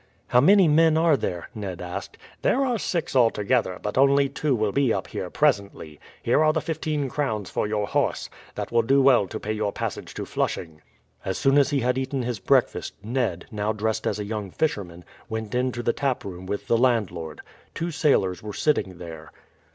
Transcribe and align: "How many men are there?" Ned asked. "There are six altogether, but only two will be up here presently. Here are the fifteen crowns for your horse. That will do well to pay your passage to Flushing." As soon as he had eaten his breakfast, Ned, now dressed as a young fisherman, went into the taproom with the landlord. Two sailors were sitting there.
"How 0.29 0.41
many 0.41 0.67
men 0.67 0.97
are 0.97 1.15
there?" 1.15 1.49
Ned 1.53 1.79
asked. 1.79 2.17
"There 2.41 2.65
are 2.65 2.79
six 2.79 3.15
altogether, 3.15 3.77
but 3.83 3.99
only 3.99 4.29
two 4.29 4.55
will 4.55 4.71
be 4.71 4.91
up 4.91 5.05
here 5.05 5.29
presently. 5.29 5.99
Here 6.23 6.43
are 6.43 6.51
the 6.51 6.59
fifteen 6.59 7.07
crowns 7.07 7.51
for 7.51 7.67
your 7.67 7.85
horse. 7.85 8.27
That 8.55 8.71
will 8.71 8.81
do 8.81 8.99
well 8.99 9.27
to 9.27 9.39
pay 9.39 9.53
your 9.53 9.71
passage 9.71 10.15
to 10.15 10.25
Flushing." 10.25 10.81
As 11.23 11.37
soon 11.37 11.55
as 11.55 11.69
he 11.69 11.81
had 11.81 11.99
eaten 11.99 12.23
his 12.23 12.39
breakfast, 12.39 12.95
Ned, 13.03 13.45
now 13.51 13.73
dressed 13.73 14.07
as 14.07 14.17
a 14.17 14.25
young 14.25 14.49
fisherman, 14.49 15.05
went 15.29 15.53
into 15.53 15.83
the 15.83 15.93
taproom 15.93 16.47
with 16.47 16.65
the 16.65 16.79
landlord. 16.79 17.41
Two 17.75 17.91
sailors 17.91 18.41
were 18.41 18.53
sitting 18.55 18.97
there. 18.97 19.31